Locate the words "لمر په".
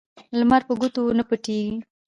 0.39-0.73